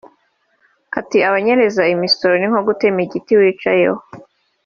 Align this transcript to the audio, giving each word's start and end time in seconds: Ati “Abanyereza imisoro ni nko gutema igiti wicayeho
Ati 0.99 1.17
“Abanyereza 1.29 1.83
imisoro 1.95 2.33
ni 2.37 2.47
nko 2.51 2.61
gutema 2.67 2.99
igiti 3.05 3.31
wicayeho 3.39 3.99